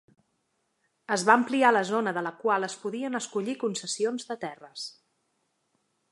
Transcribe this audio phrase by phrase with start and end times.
[1.15, 4.87] Es va ampliar la zona de la qual es podien escollir concessions de terres.